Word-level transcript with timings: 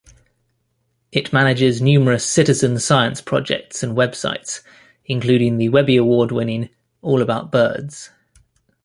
It 1.11 1.31
manages 1.31 1.79
numerous 1.79 2.25
citizen-science 2.25 3.21
projects 3.21 3.83
and 3.83 3.95
websites, 3.95 4.63
including 5.05 5.57
the 5.59 5.69
Webby 5.69 5.95
Award-winning 5.95 6.69
"All 7.03 7.21
About 7.21 7.51
Birds". 7.51 8.09